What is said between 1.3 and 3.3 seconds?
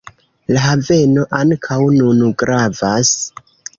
ankaŭ nun gravas.